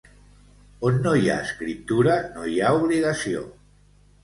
On 0.89 0.97
no 1.07 1.13
hi 1.19 1.29
ha 1.33 1.35
escriptura 1.49 2.17
no 2.39 2.49
hi 2.55 2.59
ha 2.65 2.73
obligació. 2.81 3.47